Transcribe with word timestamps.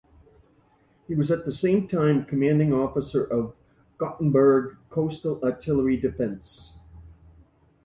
He 1.07 1.13
was 1.13 1.29
at 1.29 1.45
the 1.45 1.51
same 1.51 1.87
time 1.87 2.25
commanding 2.25 2.73
officer 2.73 3.23
of 3.23 3.53
Gothenburg 3.99 4.77
Coastal 4.89 5.39
Artillery 5.43 5.95
Defence. 5.95 6.73